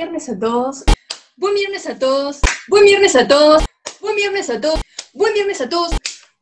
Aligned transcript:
Viernes 0.00 0.30
a 0.30 0.38
todos. 0.38 0.82
Buen 1.36 1.52
viernes 1.52 1.86
a 1.86 1.98
todos. 1.98 2.40
Buen 2.68 2.86
viernes 2.86 3.14
a 3.16 3.28
todos. 3.28 3.62
Buen 4.00 4.16
viernes 4.16 4.48
a 4.48 4.58
todos. 4.58 4.80
Buen 5.12 5.34
viernes 5.34 5.60
a 5.60 5.68
todos. 5.68 5.92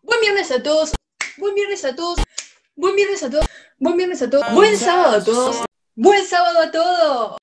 Buen 0.01 0.21
viernes 0.21 0.53
a 0.53 0.63
todos. 0.63 0.93
Buen 1.39 1.55
viernes 1.57 1.85
a 1.85 1.97
todos. 1.97 2.21
Buen 2.77 2.95
viernes 2.95 3.23
a 3.25 3.31
todos. 3.31 3.47
Buen 3.81 3.97
viernes 3.97 4.23
a 4.23 4.31
todos. 4.31 4.53
Buen 4.53 4.77
sábado 4.79 5.17
a 5.17 5.25
todos. 5.25 5.65
Buen 5.97 6.25
sábado 6.25 6.61
a 6.61 6.71
todos. 6.71 7.37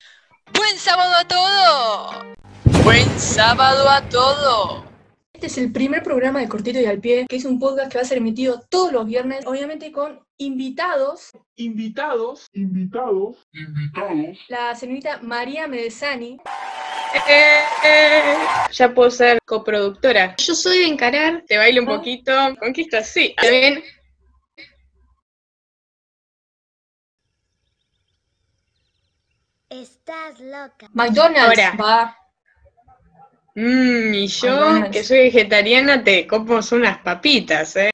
Buen 0.53 0.77
sábado 0.77 1.15
a 1.15 1.27
todos. 1.27 2.85
Buen 2.85 3.19
sábado 3.19 3.89
a 3.89 4.01
todos. 4.07 4.94
Este 5.35 5.47
es 5.47 5.57
el 5.57 5.73
primer 5.73 6.01
programa 6.01 6.39
de 6.39 6.47
Cortito 6.47 6.79
y 6.79 6.85
al 6.85 7.01
Pie, 7.01 7.25
que 7.27 7.35
es 7.35 7.43
un 7.43 7.59
podcast 7.59 7.91
que 7.91 7.97
va 7.97 8.03
a 8.03 8.07
ser 8.07 8.19
emitido 8.19 8.61
todos 8.69 8.93
los 8.93 9.05
viernes, 9.05 9.45
obviamente 9.45 9.91
con 9.91 10.25
invitados. 10.37 11.31
Invitados, 11.57 12.47
invitados, 12.53 13.45
invitados. 13.51 14.39
La 14.47 14.73
señorita 14.75 15.19
María 15.21 15.67
Medesani. 15.67 16.37
ya 18.71 18.93
puedo 18.93 19.11
ser 19.11 19.39
coproductora. 19.43 20.37
Yo 20.37 20.55
soy 20.55 20.77
de 20.77 20.87
encarar. 20.87 21.43
Te 21.45 21.57
bailo 21.57 21.81
un 21.81 21.87
poquito. 21.87 22.31
Conquista, 22.57 23.03
sí. 23.03 23.35
Ven. 23.41 23.83
Estás 29.67 30.39
loca. 30.39 30.87
McDonald's 30.93 31.59
Ahora. 31.59 31.75
va. 31.75 32.24
Mmm, 33.57 34.13
y 34.13 34.27
yo, 34.27 34.91
que 34.91 35.01
soy 35.01 35.19
vegetariana, 35.19 36.03
te 36.03 36.27
como 36.27 36.59
unas 36.73 36.97
papitas, 36.99 37.77
¿eh? 37.77 37.89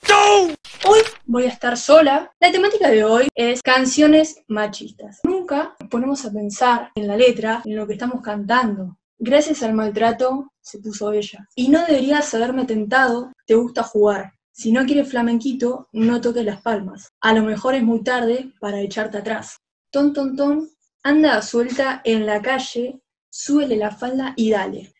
Hoy 0.87 0.99
voy 1.25 1.43
a 1.43 1.49
estar 1.49 1.77
sola. 1.77 2.31
La 2.39 2.51
temática 2.51 2.89
de 2.89 3.03
hoy 3.03 3.27
es 3.35 3.61
canciones 3.61 4.41
machistas. 4.47 5.19
Nunca 5.23 5.75
nos 5.79 5.89
ponemos 5.89 6.25
a 6.25 6.31
pensar 6.31 6.89
en 6.95 7.07
la 7.07 7.15
letra, 7.15 7.61
en 7.63 7.75
lo 7.75 7.85
que 7.85 7.93
estamos 7.93 8.21
cantando. 8.23 8.97
Gracias 9.19 9.61
al 9.61 9.73
maltrato 9.73 10.51
se 10.59 10.79
puso 10.79 11.13
ella. 11.13 11.47
Y 11.55 11.69
no 11.69 11.85
deberías 11.85 12.33
haberme 12.33 12.65
tentado, 12.65 13.31
te 13.45 13.53
gusta 13.53 13.83
jugar. 13.83 14.33
Si 14.51 14.71
no 14.71 14.83
quieres 14.85 15.09
flamenquito, 15.09 15.89
no 15.91 16.21
toques 16.21 16.43
las 16.43 16.61
palmas. 16.63 17.11
A 17.21 17.33
lo 17.33 17.43
mejor 17.43 17.75
es 17.75 17.83
muy 17.83 18.03
tarde 18.03 18.51
para 18.59 18.81
echarte 18.81 19.19
atrás. 19.19 19.57
Ton, 19.91 20.11
ton, 20.11 20.35
ton, 20.35 20.69
anda 21.03 21.39
suelta 21.43 22.01
en 22.03 22.25
la 22.25 22.41
calle, 22.41 22.99
súbele 23.29 23.75
la 23.75 23.91
falda 23.91 24.33
y 24.35 24.49
dale. 24.49 24.91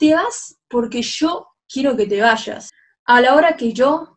Te 0.00 0.14
vas 0.14 0.56
porque 0.66 1.02
yo 1.02 1.48
quiero 1.70 1.94
que 1.94 2.06
te 2.06 2.22
vayas. 2.22 2.70
A 3.04 3.20
la 3.20 3.34
hora 3.34 3.54
que 3.54 3.74
yo 3.74 4.16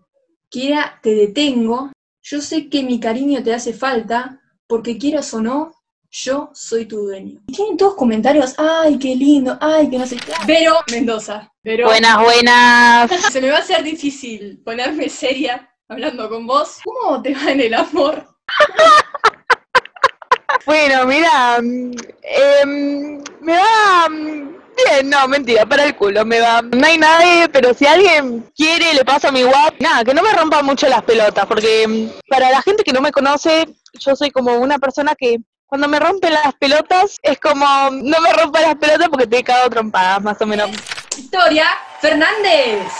quiera, 0.49 0.97
te 1.03 1.13
detengo. 1.13 1.91
Yo 2.21 2.39
sé 2.39 2.69
que 2.69 2.83
mi 2.83 3.01
cariño 3.01 3.43
te 3.43 3.53
hace 3.53 3.73
falta, 3.73 4.39
porque 4.65 4.97
quieras 4.97 5.33
o 5.33 5.41
no, 5.41 5.73
yo 6.09 6.51
soy 6.53 6.85
tu 6.85 6.99
dueño. 6.99 7.41
Y 7.47 7.53
tienen 7.53 7.75
todos 7.75 7.95
comentarios, 7.95 8.55
ay, 8.57 8.97
qué 8.97 9.13
lindo, 9.13 9.57
ay, 9.59 9.89
que 9.89 9.97
no 9.97 10.05
sé 10.05 10.15
qué. 10.15 10.31
Pero, 10.47 10.73
Mendoza, 10.89 11.51
pero 11.61 11.87
Buenas, 11.87 12.23
buenas. 12.23 13.11
se 13.33 13.41
me 13.41 13.49
va 13.49 13.57
a 13.57 13.59
hacer 13.59 13.83
difícil 13.83 14.61
ponerme 14.63 15.09
seria 15.09 15.69
hablando 15.89 16.29
con 16.29 16.47
vos. 16.47 16.79
¿Cómo 16.85 17.21
te 17.21 17.35
va 17.35 17.51
en 17.51 17.59
el 17.59 17.73
amor? 17.73 18.25
Bueno, 20.65 21.05
mira, 21.05 21.59
mm, 21.61 21.91
em, 22.21 23.21
me 23.41 23.57
va 23.57 24.07
mm, 24.09 24.62
bien, 24.75 25.09
no, 25.09 25.27
mentira, 25.27 25.65
para 25.65 25.85
el 25.85 25.95
culo, 25.95 26.25
me 26.25 26.39
va. 26.39 26.61
No 26.61 26.85
hay 26.85 26.97
nadie, 26.97 27.49
pero 27.49 27.73
si 27.73 27.85
alguien 27.85 28.49
quiere, 28.55 28.93
le 28.93 29.05
pasa 29.05 29.31
mi 29.31 29.43
WhatsApp. 29.43 29.79
Nada, 29.79 30.03
que 30.03 30.13
no 30.13 30.21
me 30.21 30.33
rompa 30.33 30.61
mucho 30.61 30.87
las 30.87 31.03
pelotas, 31.03 31.45
porque 31.45 31.87
mm, 31.87 32.29
para 32.29 32.49
la 32.49 32.61
gente 32.61 32.83
que 32.83 32.93
no 32.93 33.01
me 33.01 33.11
conoce, 33.11 33.67
yo 33.93 34.15
soy 34.15 34.31
como 34.31 34.55
una 34.55 34.79
persona 34.79 35.15
que 35.15 35.37
cuando 35.65 35.87
me 35.87 35.99
rompen 35.99 36.33
las 36.33 36.53
pelotas, 36.55 37.17
es 37.23 37.39
como, 37.39 37.65
no 37.91 38.21
me 38.21 38.33
rompa 38.33 38.61
las 38.61 38.75
pelotas 38.75 39.09
porque 39.09 39.27
te 39.27 39.39
he 39.39 39.43
cagado 39.43 39.69
trompadas, 39.69 40.21
más 40.21 40.39
o 40.41 40.45
menos. 40.45 40.69
Victoria 41.15 41.67
Fernández. 41.99 42.91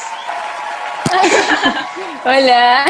Hola. 2.25 2.85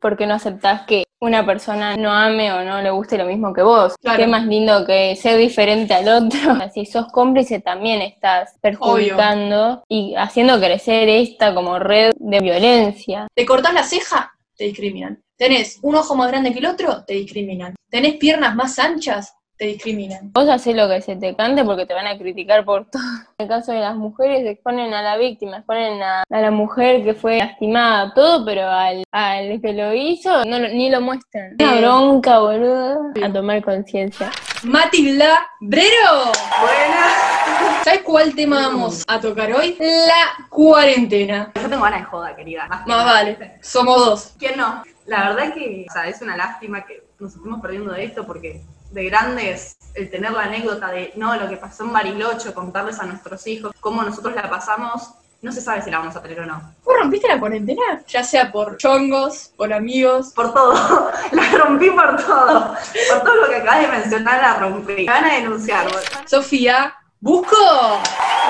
¿Por 0.00 0.16
qué 0.16 0.26
no 0.26 0.34
aceptás 0.34 0.82
que 0.86 1.04
una 1.22 1.46
persona 1.46 1.96
no 1.96 2.12
ame 2.12 2.52
o 2.52 2.64
no 2.64 2.82
le 2.82 2.90
guste 2.90 3.16
lo 3.16 3.24
mismo 3.24 3.52
que 3.52 3.62
vos? 3.62 3.94
Claro. 4.00 4.18
Qué 4.18 4.26
más 4.26 4.44
lindo 4.44 4.84
que 4.84 5.14
ser 5.14 5.38
diferente 5.38 5.94
al 5.94 6.08
otro. 6.08 6.40
Si 6.74 6.86
sos 6.86 7.06
cómplice 7.12 7.60
también 7.60 8.02
estás 8.02 8.56
perjudicando 8.60 9.84
y 9.88 10.14
haciendo 10.16 10.58
crecer 10.58 11.08
esta 11.08 11.54
como 11.54 11.78
red 11.78 12.12
de 12.16 12.40
violencia. 12.40 13.28
¿Te 13.34 13.46
cortás 13.46 13.74
la 13.74 13.82
ceja? 13.82 14.32
Te 14.56 14.64
discriminan. 14.64 15.22
¿Tenés 15.36 15.78
un 15.82 15.94
ojo 15.94 16.14
más 16.16 16.28
grande 16.28 16.52
que 16.52 16.58
el 16.58 16.66
otro? 16.66 17.04
Te 17.04 17.14
discriminan. 17.14 17.74
¿Tenés 17.88 18.16
piernas 18.16 18.54
más 18.54 18.78
anchas? 18.78 19.34
Te 19.62 19.68
discriminan. 19.68 20.32
Vos 20.32 20.48
haces 20.48 20.74
lo 20.74 20.88
que 20.88 21.00
se 21.02 21.14
te 21.14 21.36
cante 21.36 21.64
porque 21.64 21.86
te 21.86 21.94
van 21.94 22.08
a 22.08 22.18
criticar 22.18 22.64
por 22.64 22.84
todo. 22.90 23.00
En 23.38 23.44
el 23.44 23.48
caso 23.48 23.70
de 23.70 23.78
las 23.78 23.94
mujeres, 23.94 24.44
exponen 24.44 24.92
a 24.92 25.02
la 25.02 25.16
víctima, 25.16 25.58
exponen 25.58 26.02
a, 26.02 26.24
a 26.28 26.40
la 26.40 26.50
mujer 26.50 27.04
que 27.04 27.14
fue 27.14 27.38
lastimada, 27.38 28.12
todo, 28.12 28.44
pero 28.44 28.68
al, 28.68 29.04
al 29.12 29.60
que 29.60 29.72
lo 29.72 29.94
hizo 29.94 30.44
no, 30.46 30.58
ni 30.58 30.90
lo 30.90 31.00
muestran. 31.00 31.54
Una 31.60 31.76
bronca, 31.76 32.40
boludo. 32.40 33.12
A 33.22 33.32
tomar 33.32 33.62
conciencia. 33.62 34.32
Matilda 34.64 35.46
Brero. 35.60 36.32
Buenas. 36.60 37.84
¿Sabes 37.84 38.02
cuál 38.02 38.34
tema 38.34 38.66
vamos 38.66 39.04
a 39.06 39.20
tocar 39.20 39.52
hoy? 39.52 39.76
La 39.78 40.44
cuarentena. 40.48 41.52
Yo 41.54 41.68
tengo 41.68 41.84
ganas 41.84 42.00
de 42.00 42.06
joda, 42.06 42.34
querida. 42.34 42.66
Más, 42.66 43.04
vale, 43.04 43.58
somos 43.60 43.96
dos. 43.96 44.34
¿Quién 44.40 44.56
no? 44.56 44.82
La 45.06 45.28
verdad 45.28 45.54
que 45.54 45.86
o 45.88 45.92
sea, 45.92 46.08
es 46.08 46.20
una 46.20 46.36
lástima 46.36 46.84
que 46.84 47.04
nos 47.20 47.36
estemos 47.36 47.60
perdiendo 47.60 47.92
de 47.92 48.04
esto 48.04 48.26
porque 48.26 48.60
de 48.92 49.04
grandes 49.06 49.76
el 49.94 50.10
tener 50.10 50.32
la 50.32 50.44
anécdota 50.44 50.88
de 50.88 51.12
no, 51.16 51.34
lo 51.36 51.48
que 51.48 51.56
pasó 51.56 51.84
en 51.84 51.92
Bariloche, 51.92 52.52
contarles 52.54 52.98
a 53.00 53.04
nuestros 53.04 53.46
hijos 53.46 53.74
cómo 53.80 54.02
nosotros 54.02 54.34
la 54.34 54.48
pasamos, 54.48 55.10
no 55.42 55.50
se 55.50 55.60
sabe 55.60 55.82
si 55.82 55.90
la 55.90 55.98
vamos 55.98 56.14
a 56.14 56.22
tener 56.22 56.40
o 56.40 56.46
no. 56.46 56.74
¿Vos 56.84 56.94
rompiste 57.00 57.28
la 57.28 57.40
cuarentena? 57.40 58.02
Ya 58.06 58.22
sea 58.22 58.52
por 58.52 58.76
chongos, 58.76 59.52
por 59.56 59.72
amigos. 59.72 60.32
Por 60.34 60.54
todo, 60.54 61.10
la 61.32 61.58
rompí 61.58 61.90
por 61.90 62.16
todo. 62.24 62.76
Por 63.10 63.22
todo 63.22 63.36
lo 63.36 63.48
que 63.48 63.56
acabas 63.56 63.82
de 63.82 63.88
mencionar, 63.88 64.40
la 64.40 64.58
rompí. 64.60 64.94
Me 64.94 65.04
van 65.06 65.24
a 65.24 65.34
denunciar. 65.34 65.88
Sofía, 66.26 66.94
busco. 67.20 67.56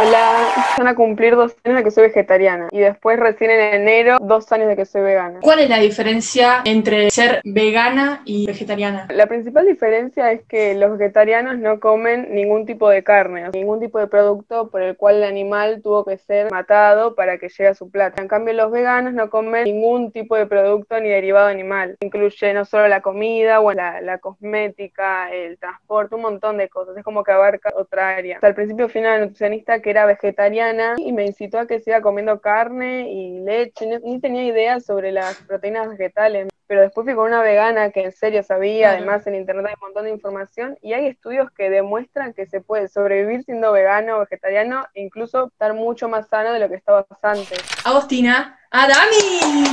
Hola, 0.04 0.48
van 0.78 0.88
a 0.88 0.94
cumplir 0.96 1.36
dos 1.36 1.54
años 1.62 1.78
de 1.78 1.84
que 1.84 1.92
soy 1.92 2.08
vegetariana 2.08 2.66
y 2.72 2.80
después 2.80 3.20
recién 3.20 3.52
en 3.52 3.82
enero 3.82 4.16
dos 4.20 4.50
años 4.50 4.66
de 4.66 4.74
que 4.74 4.84
soy 4.84 5.02
vegana. 5.02 5.38
¿Cuál 5.40 5.60
es 5.60 5.68
la 5.68 5.78
diferencia 5.78 6.62
entre 6.64 7.08
ser 7.08 7.40
vegana 7.44 8.20
y 8.24 8.46
vegetariana? 8.46 9.06
La 9.10 9.26
principal 9.26 9.64
diferencia 9.64 10.32
es 10.32 10.42
que 10.48 10.74
los 10.74 10.98
vegetarianos 10.98 11.56
no 11.58 11.78
comen 11.78 12.34
ningún 12.34 12.66
tipo 12.66 12.88
de 12.88 13.04
carne, 13.04 13.46
o 13.46 13.52
sea, 13.52 13.60
ningún 13.60 13.78
tipo 13.78 14.00
de 14.00 14.08
producto 14.08 14.70
por 14.70 14.82
el 14.82 14.96
cual 14.96 15.18
el 15.18 15.24
animal 15.24 15.82
tuvo 15.82 16.04
que 16.04 16.18
ser 16.18 16.50
matado 16.50 17.14
para 17.14 17.38
que 17.38 17.48
llegue 17.48 17.68
a 17.68 17.74
su 17.74 17.88
plato. 17.88 18.20
En 18.20 18.26
cambio, 18.26 18.54
los 18.54 18.72
veganos 18.72 19.12
no 19.12 19.30
comen 19.30 19.62
ningún 19.62 20.10
tipo 20.10 20.34
de 20.34 20.46
producto 20.46 20.98
ni 20.98 21.10
derivado 21.10 21.46
animal. 21.46 21.96
Incluye 22.00 22.52
no 22.54 22.64
solo 22.64 22.88
la 22.88 23.02
comida, 23.02 23.60
o 23.60 23.72
la, 23.72 24.00
la 24.00 24.18
cosmética, 24.18 25.30
el 25.30 25.58
transporte, 25.58 26.16
un 26.16 26.22
montón 26.22 26.58
de 26.58 26.68
cosas. 26.68 26.96
Es 26.96 27.04
como 27.04 27.22
que 27.22 27.30
abarca 27.30 27.72
otra 27.76 28.16
área. 28.16 28.36
Hasta 28.38 28.48
al 28.48 28.56
principio 28.56 28.88
fui 28.88 29.00
una 29.00 29.18
nutricionista 29.18 29.80
que 29.80 29.91
era 29.92 30.06
vegetariana 30.06 30.94
y 30.96 31.12
me 31.12 31.24
incitó 31.24 31.58
a 31.60 31.66
que 31.66 31.78
siga 31.80 32.00
comiendo 32.02 32.40
carne 32.40 33.10
y 33.12 33.38
leche. 33.40 33.86
Ni, 33.86 33.98
ni 33.98 34.20
tenía 34.20 34.44
idea 34.44 34.80
sobre 34.80 35.12
las 35.12 35.36
proteínas 35.36 35.88
vegetales. 35.88 36.48
Pero 36.66 36.80
después 36.80 37.04
fui 37.04 37.14
con 37.14 37.26
una 37.26 37.42
vegana 37.42 37.90
que 37.90 38.02
en 38.02 38.12
serio 38.12 38.42
sabía, 38.42 38.88
Claro. 38.88 38.96
además 38.98 39.26
en 39.26 39.34
internet 39.34 39.66
hay 39.68 39.74
un 39.74 39.80
montón 39.88 40.04
de 40.04 40.10
información 40.10 40.78
y 40.80 40.94
hay 40.94 41.06
estudios 41.06 41.50
que 41.50 41.68
demuestran 41.68 42.32
que 42.32 42.46
se 42.46 42.60
puede 42.62 42.88
sobrevivir 42.88 43.44
siendo 43.44 43.72
vegano 43.72 44.16
o 44.16 44.20
vegetariano 44.20 44.86
e 44.94 45.02
incluso 45.02 45.48
estar 45.48 45.74
mucho 45.74 46.08
más 46.08 46.28
sano 46.28 46.52
de 46.52 46.58
lo 46.60 46.68
que 46.70 46.76
estabas 46.76 47.04
antes. 47.20 47.58
Agostina, 47.84 48.58
Adami. 48.70 49.52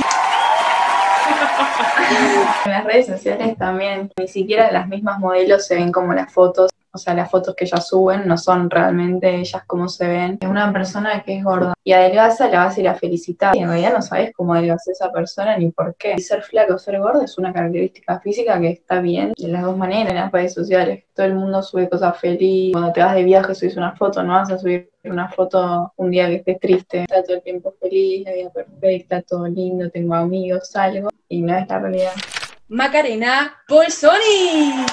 En 2.64 2.72
las 2.72 2.84
redes 2.84 3.06
sociales 3.06 3.56
también, 3.56 4.10
ni 4.18 4.28
siquiera 4.28 4.70
las 4.70 4.88
mismas 4.88 5.18
modelos 5.18 5.66
se 5.66 5.76
ven 5.76 5.92
como 5.92 6.12
las 6.12 6.32
fotos, 6.32 6.70
o 6.92 6.98
sea, 6.98 7.14
las 7.14 7.30
fotos 7.30 7.54
que 7.54 7.64
ellas 7.64 7.86
suben 7.86 8.26
no 8.26 8.36
son 8.36 8.68
realmente 8.68 9.36
ellas 9.36 9.62
como 9.66 9.88
se 9.88 10.08
ven. 10.08 10.38
Es 10.40 10.48
una 10.48 10.72
persona 10.72 11.22
que 11.22 11.38
es 11.38 11.44
gorda 11.44 11.74
y 11.84 11.92
adelgaza, 11.92 12.48
la 12.48 12.64
vas 12.64 12.76
a 12.76 12.80
ir 12.80 12.88
a 12.88 12.94
felicitar. 12.94 13.54
Y 13.54 13.60
en 13.60 13.68
realidad 13.68 13.92
no 13.92 14.02
sabes 14.02 14.32
cómo 14.34 14.54
adelgazó 14.54 14.90
esa 14.90 15.12
persona 15.12 15.56
ni 15.56 15.70
por 15.70 15.94
qué. 15.96 16.14
Y 16.16 16.20
ser 16.20 16.42
flaco 16.42 16.74
o 16.74 16.78
ser 16.78 16.98
gordo 16.98 17.22
es 17.22 17.38
una 17.38 17.52
característica 17.52 18.20
física 18.20 18.60
que 18.60 18.70
está 18.70 19.00
bien 19.00 19.32
de 19.36 19.48
las 19.48 19.62
dos 19.62 19.76
maneras 19.76 20.10
en 20.10 20.16
las 20.16 20.32
redes 20.32 20.54
sociales. 20.54 21.04
Todo 21.14 21.26
el 21.26 21.34
mundo 21.34 21.62
sube 21.62 21.88
cosas 21.88 22.18
felices. 22.18 22.72
Cuando 22.72 22.92
te 22.92 23.00
vas 23.00 23.14
de 23.14 23.24
viaje 23.24 23.54
subes 23.54 23.76
una 23.76 23.94
foto, 23.94 24.22
no 24.22 24.32
vas 24.32 24.50
a 24.50 24.58
subir 24.58 24.90
una 25.04 25.28
foto 25.28 25.92
un 25.96 26.10
día 26.10 26.26
que 26.28 26.36
estés 26.36 26.60
triste. 26.60 27.02
Está 27.02 27.22
todo 27.22 27.36
el 27.36 27.42
tiempo 27.42 27.74
feliz, 27.80 28.24
la 28.24 28.32
vida 28.32 28.50
perfecta, 28.50 29.22
todo 29.22 29.46
lindo, 29.46 29.90
tengo 29.90 30.14
amigos, 30.14 30.70
salgo. 30.70 31.08
Y 31.28 31.42
no 31.42 31.56
es 31.56 31.68
la 31.68 31.78
realidad. 31.78 32.12
Macarena 32.68 33.54
Bolsoni. 33.68 34.86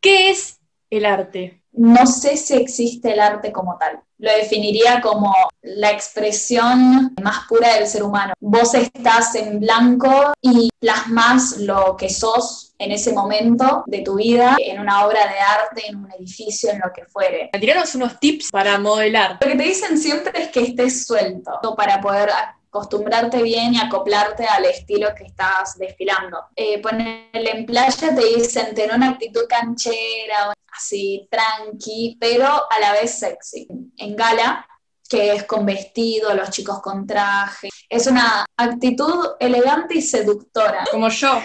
¿Qué 0.00 0.30
es 0.30 0.58
el 0.90 1.06
arte? 1.06 1.62
No 1.72 2.06
sé 2.06 2.36
si 2.36 2.54
existe 2.54 3.12
el 3.12 3.20
arte 3.20 3.50
como 3.50 3.76
tal. 3.78 4.00
lo 4.18 4.30
definiría 4.30 5.00
como 5.00 5.34
la 5.62 5.90
expresión 5.90 7.14
más 7.20 7.46
pura 7.48 7.74
del 7.74 7.86
ser 7.86 8.04
humano. 8.04 8.32
Vos 8.40 8.74
estás 8.74 9.34
en 9.34 9.60
blanco 9.60 10.32
y 10.40 10.70
plasmas 10.78 11.58
lo 11.58 11.96
que 11.96 12.08
sos 12.08 12.74
en 12.78 12.92
ese 12.92 13.12
momento 13.12 13.82
de 13.86 14.00
tu 14.00 14.16
vida, 14.16 14.56
en 14.58 14.80
una 14.80 15.04
obra 15.04 15.26
de 15.26 15.38
arte, 15.38 15.88
en 15.88 15.96
un 15.96 16.12
edificio, 16.12 16.70
en 16.70 16.78
lo 16.78 16.92
que 16.94 17.04
fuere. 17.06 17.50
Tiranos 17.58 17.94
unos 17.96 18.20
tips 18.20 18.50
para 18.50 18.78
modelar. 18.78 19.38
Lo 19.40 19.48
que 19.48 19.56
te 19.56 19.64
dicen 19.64 19.98
siempre 19.98 20.42
es 20.42 20.48
que 20.50 20.62
estés 20.62 21.06
suelto 21.06 21.74
para 21.76 22.00
poder 22.00 22.30
acostumbrarte 22.74 23.40
bien 23.40 23.74
y 23.74 23.78
acoplarte 23.78 24.44
al 24.46 24.64
estilo 24.64 25.14
que 25.16 25.24
estás 25.24 25.78
desfilando. 25.78 26.38
Eh, 26.56 26.82
ponerle 26.82 27.50
en 27.52 27.64
playa 27.64 28.12
te 28.12 28.24
dicen 28.34 28.74
tener 28.74 28.96
una 28.96 29.10
actitud 29.10 29.42
canchera, 29.48 30.52
así 30.76 31.28
tranqui, 31.30 32.16
pero 32.18 32.46
a 32.46 32.80
la 32.80 32.92
vez 32.92 33.16
sexy. 33.16 33.68
En 33.96 34.16
gala, 34.16 34.66
que 35.08 35.34
es 35.34 35.44
con 35.44 35.64
vestido, 35.64 36.34
los 36.34 36.50
chicos 36.50 36.82
con 36.82 37.06
traje, 37.06 37.68
es 37.88 38.08
una 38.08 38.44
actitud 38.56 39.36
elegante 39.38 39.98
y 39.98 40.02
seductora. 40.02 40.84
Como 40.90 41.08
yo. 41.08 41.40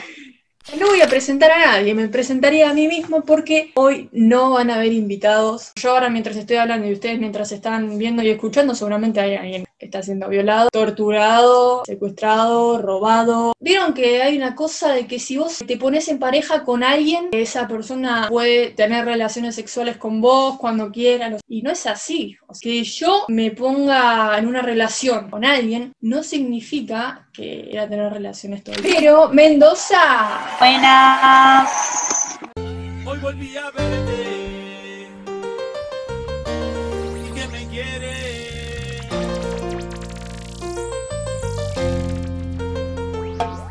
No 0.78 0.88
voy 0.88 1.02
a 1.02 1.08
presentar 1.08 1.52
a 1.52 1.66
nadie, 1.66 1.94
me 1.94 2.08
presentaría 2.10 2.70
a 2.70 2.74
mí 2.74 2.88
mismo 2.88 3.24
porque 3.24 3.72
hoy 3.76 4.10
no 4.12 4.52
van 4.52 4.70
a 4.70 4.76
haber 4.76 4.94
invitados. 4.94 5.72
Yo 5.76 5.92
ahora 5.92 6.10
mientras 6.10 6.36
estoy 6.36 6.58
hablando 6.58 6.88
y 6.88 6.94
ustedes 6.94 7.20
mientras 7.20 7.52
están 7.52 7.98
viendo 7.98 8.22
y 8.22 8.30
escuchando, 8.30 8.76
seguramente 8.76 9.20
hay 9.20 9.36
alguien 9.36 9.66
que 9.78 9.86
está 9.86 10.04
siendo 10.04 10.28
violado, 10.28 10.70
torturado, 10.72 11.84
secuestrado, 11.86 12.82
robado. 12.82 13.54
Vieron 13.60 13.94
que 13.94 14.22
hay 14.22 14.38
una 14.38 14.54
cosa 14.54 14.94
de 14.94 15.08
que 15.08 15.20
si 15.20 15.38
vos 15.38 15.60
te 15.66 15.78
pones 15.78 16.08
en 16.10 16.20
pareja 16.20 16.64
con 16.64 16.84
alguien, 16.84 17.30
esa 17.32 17.68
persona 17.68 18.28
puede 18.30 18.72
tener 18.72 19.06
relaciones 19.06 19.56
sexuales 19.56 19.98
con 19.98 20.22
vos 20.22 20.58
cuando 20.60 20.92
quiera. 20.92 21.38
Y 21.48 21.62
no 21.62 21.72
es 21.72 21.88
así. 21.88 22.38
Que 22.62 22.84
yo 22.84 23.26
me 23.30 23.52
ponga 23.52 24.38
en 24.38 24.48
una 24.48 24.62
relación 24.62 25.30
con 25.30 25.46
alguien 25.46 25.94
no 26.02 26.24
significa 26.24 27.29
que 27.40 27.70
era 27.72 27.88
tener 27.88 28.12
relaciones 28.12 28.64
todo 28.64 28.76
el 28.76 28.82
tiempo. 28.82 29.00
Pero 29.00 29.30
Mendoza 29.30 30.42
Buenas. 30.60 32.38
Hoy 33.06 33.18
volví 33.20 33.56
a 33.56 33.72
verte. 33.72 35.08
Y 37.26 37.32
que 37.34 37.48
me 37.48 37.68
quieres. 37.68 39.08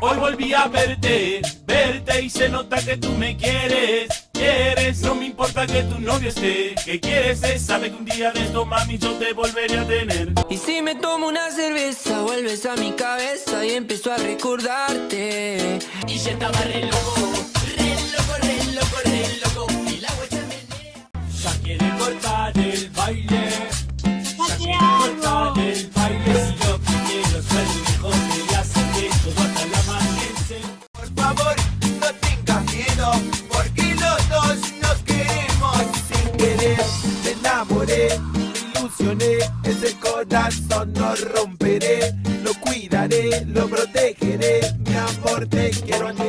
Hoy 0.01 0.17
volví 0.17 0.53
a 0.53 0.67
verte, 0.67 1.41
verte 1.67 2.21
y 2.23 2.29
se 2.29 2.49
nota 2.49 2.77
que 2.77 2.97
tú 2.97 3.11
me 3.11 3.37
quieres. 3.37 4.28
Quieres, 4.39 5.01
no 5.01 5.15
me 5.15 5.25
importa 5.25 5.67
que 5.67 5.83
tu 5.83 5.99
novio 5.99 6.29
esté. 6.29 6.73
Que 6.85 6.97
quieres 6.97 7.43
es, 7.43 7.61
sabe 7.61 7.91
que 7.91 7.97
un 7.97 8.05
día 8.05 8.31
de 8.31 8.45
esto, 8.45 8.65
mami, 8.65 8.97
yo 8.97 9.11
te 9.15 9.33
volveré 9.33 9.77
a 9.77 9.85
tener. 9.85 10.31
Y 10.49 10.55
si 10.55 10.81
me 10.81 10.95
tomo 10.95 11.27
una 11.27 11.51
cerveza, 11.51 12.21
vuelves 12.21 12.65
a 12.65 12.77
mi 12.77 12.93
cabeza 12.93 13.65
y 13.65 13.71
empiezo 13.71 14.13
a 14.13 14.17
recordarte. 14.17 15.79
Y 16.07 16.17
ya 16.17 16.31
estaba 16.31 16.57
re 16.61 16.85
loco, 16.85 17.15
re 17.75 17.95
loco, 18.13 18.33
re 18.41 18.73
loco, 18.73 18.97
re 19.03 19.39
loco. 19.43 19.67
Y 19.89 19.99
la 19.99 20.09
huella 20.17 20.45
me 20.47 21.43
Ya 21.43 21.51
quiere 21.61 21.97
cortar 21.97 22.57
el 22.57 22.89
baile. 22.91 23.38
Corazón 40.25 40.93
no 40.93 41.15
romperé. 41.15 42.13
Lo 42.43 42.53
cuidaré, 42.55 43.45
lo 43.45 43.67
protegeré. 43.69 44.61
Mi 44.79 44.95
amor, 44.95 45.47
te 45.47 45.71
quiero 45.71 46.09
a 46.09 46.13
ti. 46.13 46.23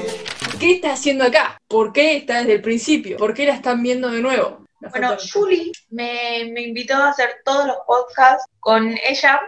¿Qué 0.59 0.73
está 0.75 0.93
haciendo 0.93 1.25
acá? 1.25 1.59
¿Por 1.67 1.93
qué 1.93 2.17
está 2.19 2.39
desde 2.39 2.55
el 2.55 2.63
principio? 2.63 3.17
¿Por 3.17 3.35
qué 3.35 3.47
la 3.47 3.55
están 3.55 3.83
viendo 3.83 4.11
de 4.11 4.21
nuevo? 4.21 4.65
La 4.81 4.91
Bueno, 4.91 5.17
Julie 5.33 5.73
me, 5.91 6.51
me 6.53 6.63
invitó 6.63 6.95
a 6.95 7.11
hacer 7.11 7.41
todos 7.45 7.67
los 7.67 7.77
podcasts 7.87 8.47
con 8.61 8.95
ella. 9.09 9.41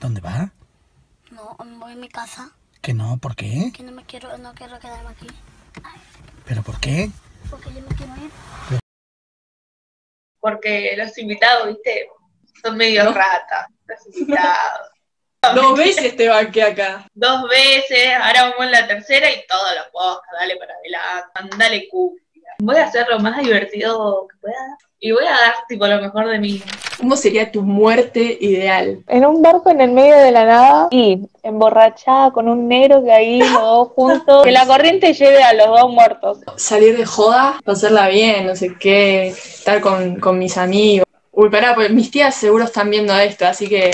¿Dónde 0.00 0.20
va? 0.20 0.50
No, 1.30 1.56
voy 1.78 1.92
a 1.92 1.96
mi 1.96 2.08
casa, 2.08 2.50
Que 2.82 2.92
no, 2.94 3.16
¿por 3.18 3.34
qué? 3.36 3.72
que 3.74 3.82
no 3.82 3.92
me 3.92 4.04
quiero, 4.04 4.36
no 4.38 4.52
quiero 4.54 4.78
quedarme 4.78 5.10
aquí, 5.10 5.26
¿Pero 6.46 6.62
por 6.62 6.78
qué? 6.78 7.10
Porque 7.54 7.72
yo 7.72 7.80
me 7.88 7.94
quiero 7.94 8.12
ir. 8.16 8.30
Porque 10.40 10.94
los 10.96 11.16
invitados, 11.18 11.68
viste, 11.68 12.08
son 12.62 12.76
medio 12.76 13.12
ratas. 13.12 13.68
Los 13.86 14.18
invitados. 14.18 14.90
Dos 15.54 15.76
veces 15.78 16.16
te 16.16 16.28
banqué 16.28 16.62
acá. 16.62 17.06
Dos 17.12 17.48
veces, 17.48 18.14
ahora 18.14 18.44
vamos 18.44 18.64
en 18.64 18.70
la 18.72 18.86
tercera 18.86 19.30
y 19.30 19.46
todos 19.46 19.74
los 19.76 19.86
podcasts, 19.88 20.36
dale 20.40 20.56
para 20.56 20.74
adelante, 20.74 21.56
dale 21.58 21.88
cumbia. 21.90 22.23
Voy 22.58 22.76
a 22.76 22.84
hacer 22.84 23.06
lo 23.08 23.18
más 23.18 23.38
divertido 23.42 24.26
que 24.28 24.36
pueda 24.38 24.78
y 25.00 25.12
voy 25.12 25.24
a 25.24 25.32
dar 25.32 25.54
tipo 25.68 25.86
lo 25.86 26.00
mejor 26.00 26.28
de 26.28 26.38
mí. 26.38 26.62
¿Cómo 26.98 27.14
sería 27.16 27.52
tu 27.52 27.60
muerte 27.62 28.38
ideal? 28.40 29.04
En 29.08 29.26
un 29.26 29.42
barco 29.42 29.70
en 29.70 29.82
el 29.82 29.90
medio 29.90 30.16
de 30.16 30.30
la 30.30 30.46
nada 30.46 30.88
y 30.90 31.28
emborrachada 31.42 32.30
con 32.30 32.48
un 32.48 32.68
negro 32.68 33.04
que 33.04 33.12
ahí 33.12 33.40
los 33.40 33.52
dos 33.52 33.88
juntos, 33.94 34.44
que 34.44 34.50
la 34.50 34.66
corriente 34.66 35.12
lleve 35.12 35.42
a 35.42 35.52
los 35.52 35.66
dos 35.66 35.90
muertos. 35.90 36.38
Salir 36.56 36.96
de 36.96 37.04
joda, 37.04 37.60
pasarla 37.64 38.08
bien, 38.08 38.46
no 38.46 38.56
sé 38.56 38.76
qué, 38.80 39.28
estar 39.28 39.82
con, 39.82 40.20
con 40.20 40.38
mis 40.38 40.56
amigos. 40.56 41.06
Uy, 41.32 41.50
pará, 41.50 41.74
pues 41.74 41.90
mis 41.90 42.10
tías 42.10 42.34
seguro 42.34 42.64
están 42.64 42.88
viendo 42.88 43.14
esto, 43.14 43.44
así 43.44 43.68
que 43.68 43.90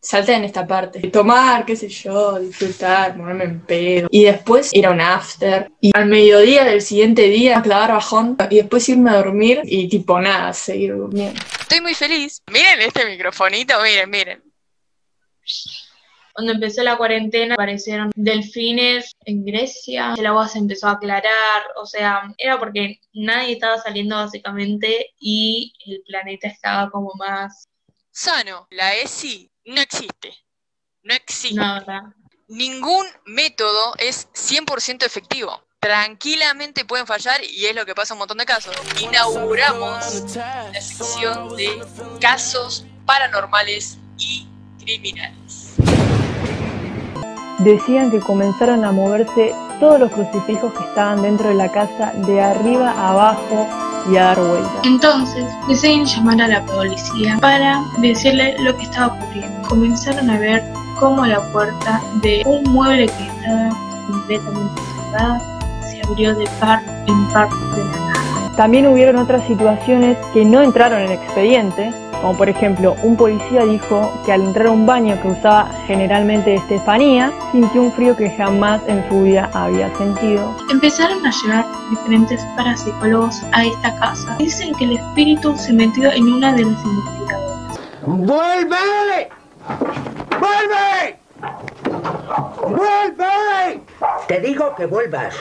salten 0.00 0.36
en 0.36 0.44
esta 0.44 0.66
parte. 0.66 1.00
Tomar, 1.10 1.64
qué 1.64 1.76
sé 1.76 1.88
yo, 1.88 2.38
disfrutar, 2.38 3.16
ponerme 3.16 3.44
en 3.44 3.60
pedo. 3.60 4.08
Y 4.10 4.24
después 4.24 4.72
ir 4.72 4.86
a 4.86 4.90
un 4.90 5.00
after. 5.00 5.70
Y 5.80 5.92
al 5.94 6.06
mediodía 6.06 6.64
del 6.64 6.82
siguiente 6.82 7.22
día 7.22 7.62
clavar 7.62 7.92
bajón. 7.92 8.36
Y 8.50 8.56
después 8.56 8.88
irme 8.88 9.10
a 9.10 9.16
dormir 9.16 9.60
y 9.64 9.88
tipo 9.88 10.20
nada, 10.20 10.52
seguir 10.52 10.96
durmiendo. 10.96 11.40
Estoy 11.60 11.80
muy 11.80 11.94
feliz. 11.94 12.42
Miren 12.50 12.80
este 12.80 13.06
microfonito, 13.06 13.74
miren, 13.82 14.10
miren. 14.10 14.42
Cuando 16.32 16.52
empezó 16.52 16.82
la 16.82 16.96
cuarentena 16.96 17.54
aparecieron 17.54 18.12
delfines 18.14 19.12
en 19.24 19.44
Grecia, 19.44 20.14
el 20.16 20.24
agua 20.24 20.48
se 20.48 20.58
empezó 20.58 20.86
a 20.86 20.92
aclarar, 20.92 21.62
o 21.76 21.84
sea, 21.84 22.32
era 22.38 22.58
porque 22.58 23.00
nadie 23.12 23.54
estaba 23.54 23.78
saliendo 23.78 24.16
básicamente 24.16 25.10
y 25.18 25.74
el 25.84 26.02
planeta 26.06 26.48
estaba 26.48 26.88
como 26.90 27.12
más... 27.18 27.68
Sano, 28.12 28.68
la 28.70 28.94
ESI 28.94 29.49
no 29.66 29.80
existe. 29.80 30.32
No 31.02 31.14
existe. 31.14 31.60
Ningún 32.48 33.06
método 33.26 33.94
es 33.98 34.28
100% 34.32 35.04
efectivo. 35.04 35.62
Tranquilamente 35.78 36.84
pueden 36.84 37.06
fallar 37.06 37.40
y 37.42 37.66
es 37.66 37.74
lo 37.74 37.86
que 37.86 37.94
pasa 37.94 38.12
en 38.12 38.16
un 38.16 38.18
montón 38.20 38.38
de 38.38 38.44
casos. 38.44 38.74
Inauguramos 39.00 40.36
la 40.36 40.80
sección 40.80 41.56
de 41.56 41.82
casos 42.20 42.84
paranormales 43.06 43.98
y 44.18 44.46
criminales. 44.84 45.76
Decían 47.60 48.10
que 48.10 48.20
comenzaron 48.20 48.84
a 48.84 48.92
moverse 48.92 49.54
todos 49.78 50.00
los 50.00 50.10
crucifijos 50.12 50.72
que 50.74 50.84
estaban 50.84 51.22
dentro 51.22 51.48
de 51.48 51.54
la 51.54 51.70
casa 51.70 52.12
de 52.12 52.40
arriba 52.40 52.90
a 52.90 53.10
abajo 53.10 53.89
y 54.08 54.16
a 54.16 54.24
dar 54.24 54.40
vueltas. 54.40 54.72
Entonces 54.84 55.44
deciden 55.68 56.04
llamar 56.04 56.40
a 56.42 56.48
la 56.48 56.64
policía 56.64 57.36
para 57.40 57.82
decirle 57.98 58.56
lo 58.60 58.76
que 58.76 58.84
estaba 58.84 59.14
ocurriendo. 59.14 59.68
Comenzaron 59.68 60.30
a 60.30 60.38
ver 60.38 60.62
cómo 60.98 61.26
la 61.26 61.40
puerta 61.52 62.00
de 62.22 62.42
un 62.46 62.62
mueble 62.72 63.06
que 63.06 63.26
estaba 63.26 63.70
completamente 64.06 64.82
cerrada 64.94 65.40
se 65.90 66.02
abrió 66.02 66.34
de 66.34 66.46
par 66.60 66.82
en 67.06 67.28
par 67.32 67.48
de 67.48 67.84
la 67.84 67.90
nada. 67.90 68.56
También 68.56 68.86
hubieron 68.86 69.16
otras 69.16 69.46
situaciones 69.46 70.16
que 70.32 70.44
no 70.44 70.62
entraron 70.62 71.00
en 71.00 71.06
el 71.06 71.12
expediente, 71.12 71.92
como 72.20 72.36
por 72.36 72.48
ejemplo 72.48 72.94
un 73.02 73.16
policía 73.16 73.64
dijo 73.64 74.12
que 74.24 74.32
al 74.32 74.42
entrar 74.42 74.66
a 74.66 74.70
un 74.70 74.86
baño 74.86 75.20
que 75.22 75.28
usaba 75.28 75.70
generalmente 75.86 76.54
Estefanía, 76.54 77.32
sintió 77.52 77.82
un 77.82 77.92
frío 77.92 78.16
que 78.16 78.30
jamás 78.30 78.80
en 78.86 79.06
su 79.08 79.22
vida 79.22 79.50
había 79.54 79.94
sentido. 79.96 80.54
Empezaron 80.70 81.24
a 81.24 81.30
llegar 81.30 81.64
diferentes 81.90 82.40
parapsicólogos 82.56 83.42
a 83.52 83.64
esta 83.64 83.98
casa. 83.98 84.36
Dicen 84.38 84.74
que 84.74 84.84
el 84.84 84.92
espíritu 84.96 85.56
se 85.56 85.72
metió 85.72 86.10
en 86.12 86.32
una 86.32 86.52
de 86.52 86.64
las 86.64 86.84
investigadoras. 86.84 87.80
¡Vuelve! 88.06 89.28
¡Vuelve! 90.38 91.18
¡Vuelve! 92.68 93.80
Te 94.28 94.40
digo 94.40 94.74
que 94.76 94.86
vuelvas. 94.86 95.34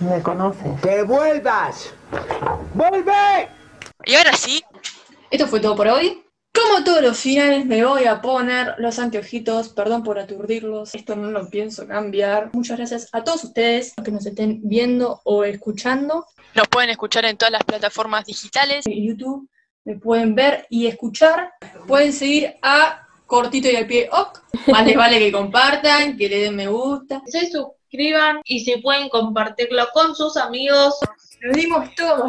Me 0.00 0.22
conoce. 0.22 0.76
¡Que 0.82 1.02
vuelvas! 1.02 1.92
¡Vuelve! 2.74 3.59
Y 4.04 4.14
ahora 4.14 4.32
sí, 4.32 4.62
Esto 5.30 5.46
fue 5.46 5.60
todo 5.60 5.76
por 5.76 5.88
hoy. 5.88 6.24
Como 6.52 6.82
todos 6.82 7.00
los 7.00 7.18
finales 7.18 7.64
me 7.64 7.84
voy 7.84 8.06
a 8.06 8.20
poner 8.20 8.74
los 8.78 8.98
anteojitos, 8.98 9.68
perdón 9.68 10.02
por 10.02 10.18
aturdirlos, 10.18 10.94
esto 10.96 11.14
no 11.14 11.30
lo 11.30 11.48
pienso 11.48 11.86
cambiar. 11.86 12.50
Muchas 12.52 12.78
gracias 12.78 13.08
a 13.12 13.22
todos 13.22 13.44
ustedes 13.44 13.94
que 14.04 14.10
nos 14.10 14.26
estén 14.26 14.60
viendo 14.64 15.20
o 15.24 15.44
escuchando. 15.44 16.26
Nos 16.54 16.66
pueden 16.68 16.90
escuchar 16.90 17.24
en 17.24 17.36
todas 17.36 17.52
las 17.52 17.62
plataformas 17.62 18.24
digitales. 18.24 18.84
En 18.86 19.06
YouTube 19.06 19.48
me 19.84 19.96
pueden 19.96 20.34
ver 20.34 20.66
y 20.70 20.88
escuchar. 20.88 21.52
Pueden 21.86 22.12
seguir 22.12 22.56
a 22.62 23.06
Cortito 23.26 23.70
y 23.70 23.76
al 23.76 23.86
pie 23.86 24.10
ok. 24.10 24.42
Más 24.66 24.84
les 24.84 24.96
vale 24.96 25.20
que 25.20 25.30
compartan, 25.30 26.16
que 26.16 26.28
le 26.28 26.40
den 26.40 26.56
me 26.56 26.66
gusta. 26.66 27.22
Se 27.26 27.48
suscriban 27.48 28.40
y 28.44 28.64
si 28.64 28.76
pueden 28.78 29.08
compartirlo 29.08 29.86
con 29.92 30.16
sus 30.16 30.36
amigos. 30.36 30.96
Lo 31.40 31.52
dimos 31.52 31.94
todo. 31.94 32.28